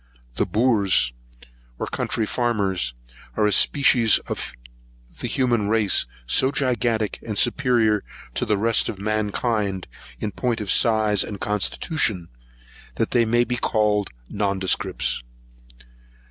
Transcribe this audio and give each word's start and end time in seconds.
The 0.33 0.47
boors, 0.47 1.13
or 1.77 1.85
country 1.85 2.25
farmers, 2.25 2.95
are 3.37 3.45
a 3.45 3.51
species 3.51 4.17
of 4.25 4.53
the 5.19 5.27
human 5.27 5.67
race, 5.67 6.07
so 6.25 6.49
gigantic 6.51 7.19
and 7.23 7.37
superior 7.37 8.03
to 8.33 8.43
the 8.43 8.57
rest 8.57 8.89
of 8.89 8.97
mankind, 8.97 9.85
in 10.19 10.31
point 10.31 10.59
of 10.59 10.71
size 10.71 11.23
and 11.23 11.39
constitution, 11.39 12.29
that 12.95 13.11
they 13.11 13.25
may 13.25 13.43
be 13.43 13.57
called 13.57 14.09
nondescripts. 14.27 15.21